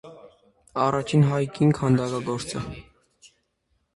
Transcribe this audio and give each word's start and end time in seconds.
Առաջին 0.85 1.25
հայ 1.33 1.41
կին 1.57 1.75
քանդակագործը։ 1.79 2.61